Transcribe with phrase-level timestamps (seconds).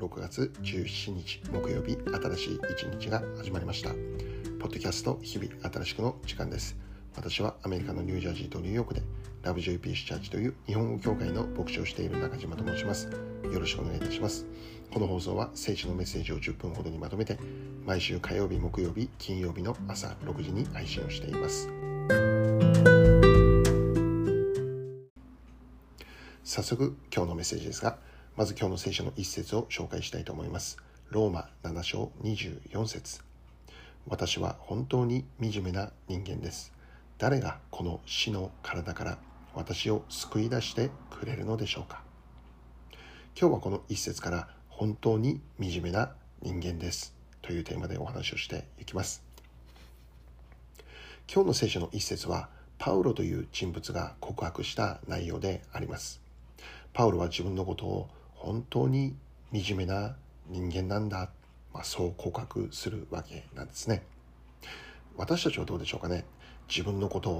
[0.00, 3.90] 6月17日木曜日新しい一日が始まりました。
[3.90, 3.96] ポ
[4.68, 6.74] ッドキャスト日々新しくの時間です。
[7.14, 9.02] 私はアメリカのニュージャージーとニューヨークで
[9.42, 13.10] ラブジョイピースチャーチという日本語協会の牧師をしている中島と申します。
[13.52, 14.46] よろしくお願いいたします。
[14.90, 17.38] この放送は聖書のメッセージを10分ほどにまとめて
[17.84, 21.68] 毎週火曜日木曜日金曜日の朝6時に配信をしています。
[26.42, 27.98] 早速今日のメッセージですが
[28.36, 30.78] まず今日の聖書の一節を紹介したいと思います。
[31.10, 33.20] ローマ7章24節。
[34.06, 36.72] 私は本当に惨めな人間です。
[37.18, 39.18] 誰がこの死の体から
[39.52, 42.02] 私を救い出してくれるのでしょうか。
[43.38, 47.14] 今日はこの一節から本当に惨めな人間です。
[47.42, 49.24] というテーマでお話をしていきます。
[51.32, 56.20] 今日の聖書の一節はパウロという人物が告白した内容であります。
[56.92, 58.08] パウロは自分のことを
[58.40, 59.14] 本当に
[59.52, 60.16] 惨めな
[60.48, 61.30] 人間なんだ、
[61.74, 64.02] まあ、そう告白するわけなんですね。
[65.16, 66.24] 私たちはどうでしょうかね。
[66.66, 67.30] 自分のこと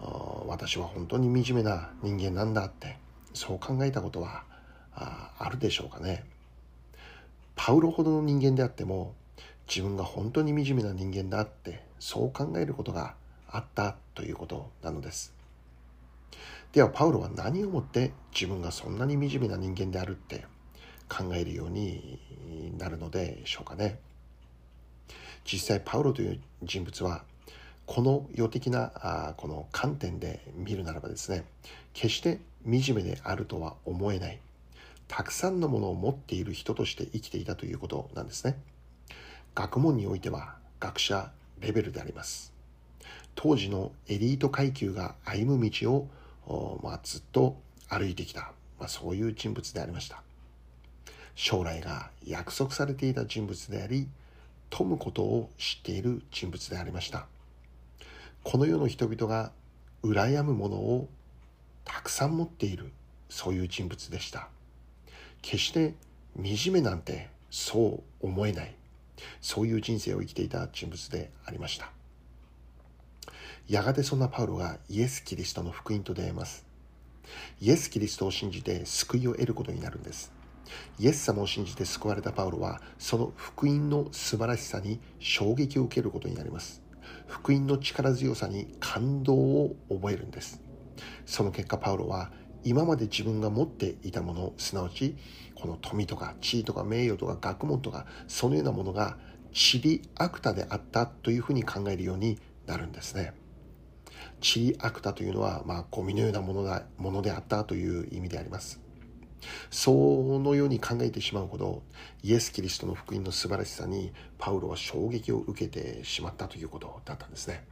[0.00, 2.98] を私は本当に惨めな人間なんだって
[3.32, 4.42] そう考えたことは
[4.92, 6.24] あるでしょうかね。
[7.54, 9.14] パウロほどの人間であっても
[9.68, 13.14] 自分が本当に惨めな人間だってそう考えることが
[13.48, 15.33] あったということなのです。
[16.74, 20.44] ではパウロは何をもって自分がそんなに惨めな人間であるって
[21.08, 22.18] 考えるように
[22.76, 24.00] なるのでしょうかね。
[25.44, 27.22] 実際パウロという人物は
[27.86, 31.44] この世的なあこの観点で見るならばですね
[31.92, 34.40] 決して惨めであるとは思えない。
[35.06, 38.58] たくさんのものを持っている人として生きていたということなんですね。
[39.54, 41.30] 学問においては学者
[41.60, 42.52] レベルであります。
[43.36, 46.08] 当時のエリート階級が歩む道を
[46.82, 47.56] まあ、ずっと
[47.88, 50.22] 歩いてきた、まあ、そういう人物でありました。
[51.34, 54.08] 将来が約束されていた人物であり
[54.70, 57.26] 富むことを知っている人物でありました。
[58.42, 59.52] この世の人々が
[60.02, 61.08] 羨むものを
[61.84, 62.92] たくさん持っている
[63.28, 64.48] そういう人物でした。
[65.42, 65.94] 決して
[66.36, 68.74] 惨めなんてそう思えない。
[69.40, 71.90] そういう人生を生きていた人物でありました。
[73.66, 76.66] やがてそんなパウロがイエス・キリストの福音と出会います。
[77.62, 80.32] イエス・キリストを信じて救いを得ることになるんです。
[80.98, 86.82] イエス様を信じて救われたパウロは、その福音の素晴らしさに衝撃を受けることになります。
[87.26, 90.60] 福音の力強さに感動を覚えるんです。
[91.24, 92.32] その結果、パウロは
[92.64, 95.16] 今まで自分が持っていたもの、すなわち、
[95.54, 99.16] この富とか地位とか名誉とか学問とか、そのようなものが、
[99.54, 103.32] チリアクタであったというふうに考えるようになるんですね。
[104.44, 108.78] チリアクタというのは、まあ、ゴミのようなものだものであったという意味であります。
[109.70, 109.90] そ
[110.38, 111.82] のように考えてしまうほど
[112.22, 117.64] イエス・キリストの福音の素晴らしさにパウロは衝撃を受けてしまったということだったんですね。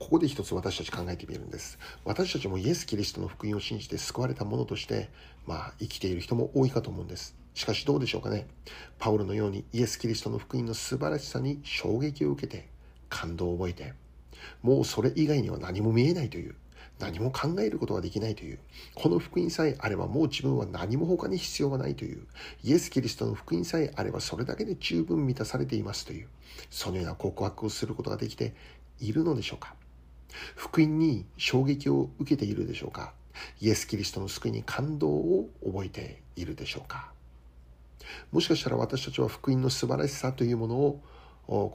[0.00, 1.78] ここで一つ私たち考えてみるんです。
[2.04, 5.08] 私たちもイエス・キリストの福音を信じて救われた者として、
[5.46, 7.36] まあ、生きている人も多いかと思うんです。
[7.54, 8.48] しかしどうでしょうかね。
[8.98, 12.68] パウロのようにイエス・キリストの福音の素晴らしさに衝撃を受けて、
[13.08, 13.94] 感動を覚えて、
[14.62, 16.54] もうそれ以外には何も見えないという、
[16.98, 18.58] 何も考えることができないという、
[18.94, 22.26] この福音さえあればもう自分は何も他に必要がないという、
[22.64, 26.28] イエス・キリストの福音さえあればそれだけで十分満たされていますという、
[26.70, 28.54] そのような告白をすることができて
[29.00, 29.74] いるのでしょうか？
[30.56, 33.12] 福音に衝撃を受けているでしょうか？
[33.60, 37.12] イエス・キリストの救いに感動を覚えているでしょうか？
[38.32, 41.00] もしかしたら私たちは福音の素晴らしさというものを
[41.48, 41.72] こ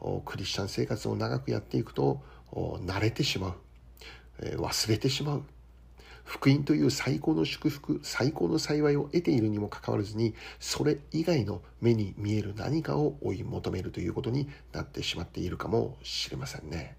[0.00, 2.20] のクリスチャン生活を長くやっていくと
[2.52, 3.54] 慣れてしまう。
[4.56, 5.42] 忘れてしまう。
[6.24, 16.96] 福音という最高の祝福最高の幸いを得ているにもかかわらずにそれ以外の目に見える何かを追い求めるということになってしまっているかもしれませんね。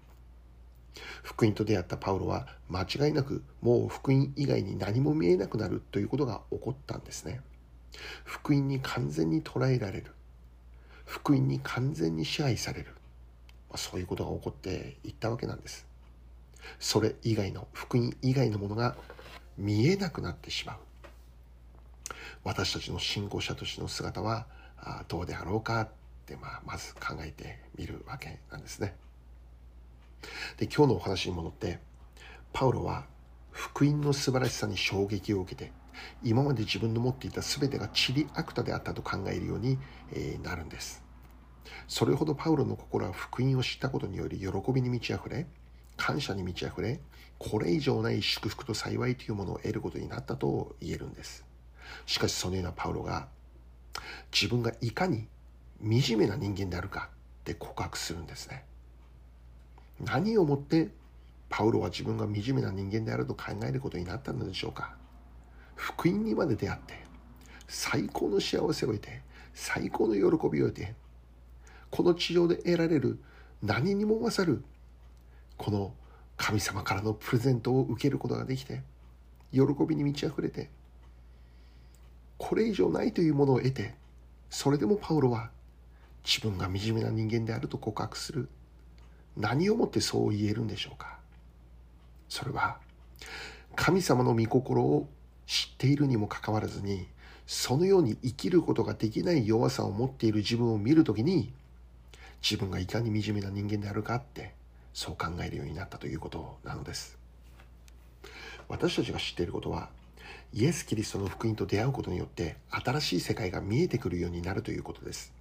[1.22, 7.40] 福音と出会ったパウロは間違いなくもう福音以外に何も見えなくなるということが起こったんですね。
[8.24, 10.12] 福音に完全に捉えられる。
[11.04, 12.94] 福音に完全に支配される、
[13.76, 15.86] そういうことが起こっていったわけなんです。
[16.78, 18.96] それ以外の福音以外のものが
[19.58, 20.76] 見えなくなってしまう。
[22.42, 24.46] 私たちの信仰者としての姿は
[25.08, 25.88] どうであろうかっ
[26.26, 28.94] て、まあ、まず考えてみるわけなんですね。
[30.56, 31.78] で今日のお話に戻って
[32.52, 33.04] パウロは
[33.50, 35.70] 福音の素晴らしさに衝撃を受けて
[36.22, 39.78] 今まで自分の持っていた全てがチリアクタであったと考えるように
[40.42, 41.02] なるんです。
[41.88, 45.46] それほどパウロの心は福音を知ったことにより喜びに満ち溢れ
[45.96, 47.00] 感謝に満ち溢れ
[47.38, 51.44] これ以上ない祝福と幸いというものを得ることになったと言えるんです。
[52.06, 53.28] しかしそのようなパウロが
[54.32, 55.28] 自分がいかに
[55.80, 58.64] 惨めな人間であるかって告白するんですね。
[60.00, 60.88] 何をもって
[61.48, 64.96] パウロは自分が惨めな人間であると考えることになったのでしょうか。
[65.74, 66.94] 福音にまで出会って
[67.68, 69.22] 最高の幸せを得て
[69.54, 70.94] 最高の喜びを得て
[71.90, 73.18] この地上で得られる
[73.62, 74.64] 何にも勝る
[75.56, 75.94] この
[76.36, 78.82] 神様からのプレゼントを受けることができて
[79.52, 80.70] 喜びに満ち溢れて
[82.38, 83.94] これ以上ないというものを得て
[84.50, 85.50] それでもパウロは
[86.24, 88.48] 自分が惨めな人間であると告白する。
[89.36, 91.18] 何をもってそう言えるんでしょうか。
[92.28, 92.78] それは
[93.76, 95.08] 神様の御心を
[95.46, 97.06] 知っているにもかかわらずに
[97.46, 101.52] そのように生きることができない弱さを持っている自分を見るときに
[102.42, 104.52] 自分がいかに惨めな人間であるかって
[104.92, 107.18] そう考えるようになったということなのです。
[108.68, 109.90] 私たちが知っていることは
[110.54, 115.32] イエス・キリストの福音と出会うことによって新しい世界が見えてくるようになるということです。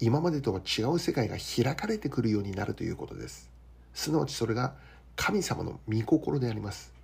[0.00, 3.50] 今までとは違う世界が開かれてくるようになるということです。
[3.92, 4.74] すなわちそれが
[5.16, 6.95] 神様の御心であります。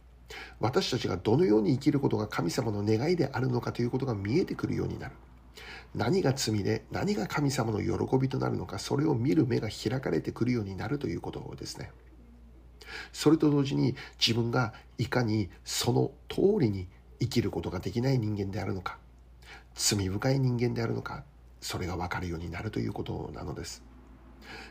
[0.61, 5.15] 私たちがどのように生きることが神様の願いであるのかということが見えてくるようになる。
[5.95, 11.91] 何が罪で何が神様の喜びとなるのかそれを見る目が開かれてくるようになるということですね。
[13.13, 16.89] それと同時に自分がいかにその通りに
[17.21, 18.99] 生きることができない人間であるのか
[19.75, 21.25] 罪深い人間であるのか
[21.61, 23.83] それが分かるようになるということなのです。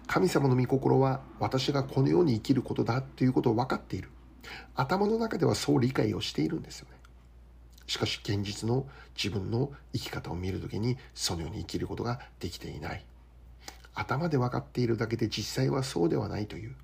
[0.08, 4.10] 神様の御心は私がこのように生きることだということを分かっている。
[4.76, 6.98] 頭の中ではそう理解をしているんですよね。
[7.88, 13.06] しかし現実の自分の生き方を見るときにそのように生きることができていない。
[13.94, 16.76] 頭で分かっているだけで実際はそうではないという。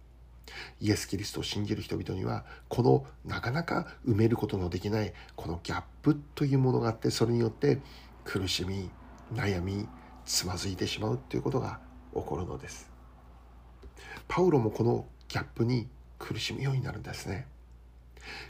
[0.80, 7.80] イエス・キリストを信じる人々にはこのなかなか埋めることのできないこのギャップというものがあってそれによって
[8.24, 8.90] 苦しみ
[9.34, 9.88] 悩み
[10.26, 11.80] つまずいてしまうということが
[12.14, 12.90] 起こるのです。
[14.28, 15.88] パウロもこのギャップに
[16.20, 17.48] 苦しむようになるんですね。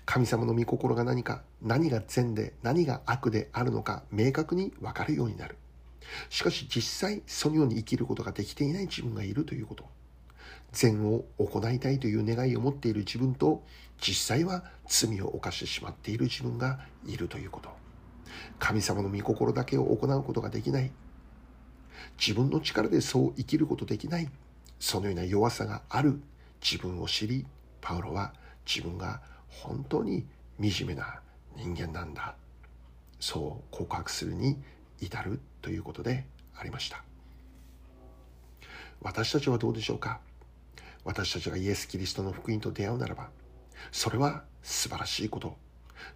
[0.06, 5.58] 神様の御心が何か何が善で何が悪であるのか明確に分かるようになる。
[6.30, 9.86] しかし実際そのように生きることができていない自分がいるということ。
[10.72, 13.64] 善を行いたいという願いを持っている自分と
[14.00, 17.70] 実際は罪を犯してしまっている自分がいるということ。
[18.60, 20.92] 神様の御心だけを行うことができない。
[22.20, 24.30] 自分の力でそう生きることできない。
[24.80, 26.22] そのような弱さがある
[26.62, 27.46] 自分を知り
[27.88, 28.34] パウロは
[28.66, 30.26] 自分が本当に
[30.60, 31.22] 惨めな
[31.56, 32.36] 人間なんだ。
[33.18, 34.58] そう告白するに
[35.00, 37.02] 至るということでありました。
[39.02, 40.20] 私たちはどうでしょうか？
[41.06, 43.30] 私たちがイエス・キリストの福音と出会うならば
[43.94, 45.56] それは素晴らしいこと。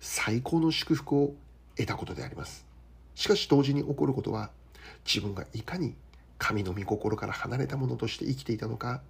[0.02, 1.36] 最高の祝福を
[1.78, 2.66] 得たことであります。
[3.16, 4.52] しかし同時に起こることは
[5.06, 5.96] 自分がいかに
[6.38, 9.02] 神の御心から離れたものとして生きていたのか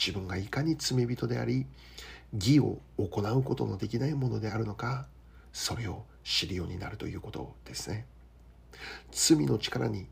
[0.00, 1.66] 自分がいかに罪人であり
[2.32, 5.06] 義を行うことのできないものであるのか
[5.52, 8.06] それを知るようになるということですね。
[9.10, 10.06] 罪の力に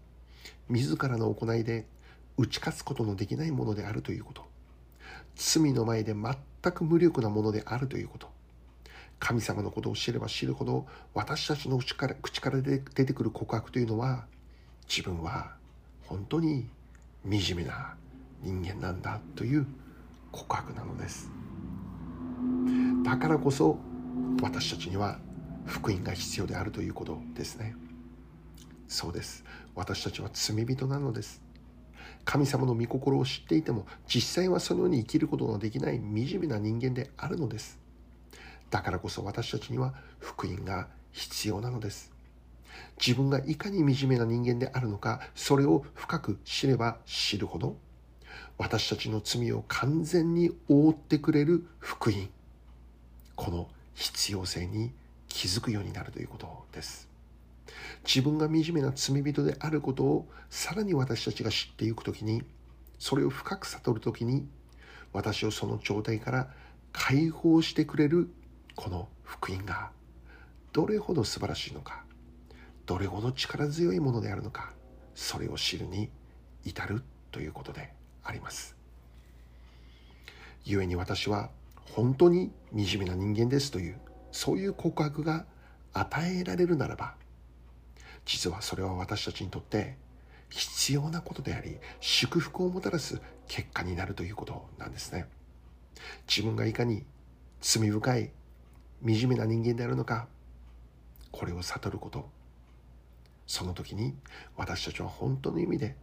[0.69, 1.87] 自らの行いで
[2.37, 4.47] 打ち勝つことのできないものであるということ。
[5.37, 8.29] 罪の前で全く無力なものであるということ。
[9.19, 14.27] 神様のことを知れば知るほど私たちの口から口から出てくる告白というのは
[14.89, 15.55] 自分は
[16.07, 16.69] 本当に
[17.25, 17.97] 惨めな
[18.43, 19.67] 人間なんだという
[20.33, 21.31] 告白なのです。
[23.05, 23.79] だからこそ
[24.43, 25.19] 私たちには
[25.67, 27.75] 福音が必要であるということですね。
[28.87, 29.45] そうです。
[29.75, 31.43] 私たちは罪人なのです。
[32.25, 37.79] 神様の御心を知っていても実際はそのように生きることができない惨めな人間であるのです。
[38.71, 42.13] だからこそ私たちには福音が必要なのです。
[43.05, 47.77] 自分がいかに惨めな人間であるのかそれを深く知れば知るほど
[48.57, 52.29] 私たちの罪を完全に覆ってくれる福音。
[53.37, 54.93] この必要性に
[55.29, 57.09] 気づくようになるということです。
[58.05, 62.43] 自分が惨めな罪人であることをさらに私たちが知っていく時に
[62.99, 64.49] それを深く悟る時に
[65.13, 66.49] 私をその状態から
[66.93, 68.31] 解放してくれる
[68.75, 69.91] この福音が
[70.73, 72.05] どれほど素晴らしいのか
[72.87, 74.73] どれほど力強いものであるのか
[75.15, 76.11] それを知るに
[76.65, 77.93] 至るということで
[78.29, 78.77] あります。
[80.67, 81.49] 故に私は
[81.95, 83.99] 本当に惨めな人間ですという
[84.33, 85.47] そういう告白が
[85.95, 87.15] 与えられるならば
[88.27, 89.97] 実はそれは私たちにとって
[90.51, 93.19] 必要なことであり祝福をもたらす
[93.49, 95.27] 結果になるということなんですね。
[96.29, 97.05] 自分がいかに
[97.63, 98.31] 罪深い
[99.07, 100.29] 惨めな人間であるのか
[101.33, 102.29] これを悟ること。
[103.47, 104.15] その時に
[104.59, 105.97] 私たちは本当の意味で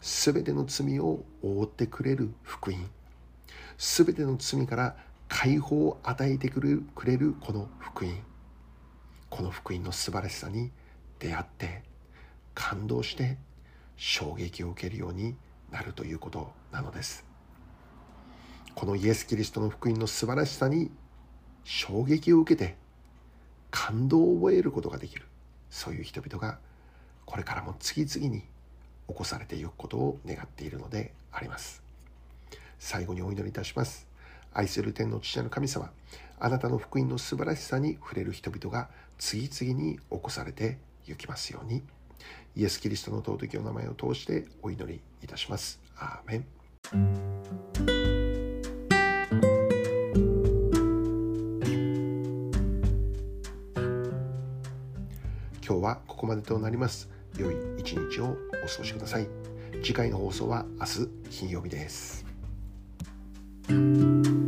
[0.00, 2.90] 全ての罪を覆ってくれる福音。
[3.78, 4.96] 全ての罪から
[5.28, 8.14] 解放を与えてくれるくれるこの福音。
[9.28, 10.70] この福音の素晴らしさに
[11.18, 11.82] 出会って
[12.54, 13.38] 感動して
[13.96, 15.36] 衝撃を受けるように
[15.70, 17.24] なるということなのです。
[18.74, 20.90] このイエス・キリストの福音の素晴らしさに
[21.64, 22.76] 衝撃を受けて
[23.70, 25.26] 感動を覚えることができる。
[25.70, 26.58] そういう人々が
[27.24, 28.44] これからも次々に
[29.08, 31.82] 起こされていくことを願っているのであります。
[32.78, 34.06] 最後にお祈りいたします。
[34.52, 35.90] 愛する天の父なる神様
[36.38, 41.82] あなたの福音の素晴らしさに触れる人々が次々に起こされて行きますように。
[42.54, 45.78] イエス・キリストの尊きお名前を通してお祈りいたします。
[45.98, 46.44] アーメン。
[55.66, 57.10] 今日はここまでとなります。
[57.36, 58.55] 良い一日を。
[58.64, 59.28] お過ごしください。
[59.82, 62.24] 次回の放送は明日金曜日です。
[63.68, 64.45] thank you